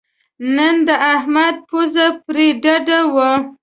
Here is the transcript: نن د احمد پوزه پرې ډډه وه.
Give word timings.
نن 0.55 0.75
د 0.87 0.89
احمد 1.13 1.55
پوزه 1.69 2.07
پرې 2.25 2.47
ډډه 2.63 2.99
وه. 3.13 3.31